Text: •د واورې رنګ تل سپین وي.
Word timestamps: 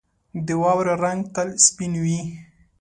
•د 0.47 0.49
واورې 0.61 0.93
رنګ 1.03 1.21
تل 1.35 1.49
سپین 1.65 1.93
وي. 2.03 2.19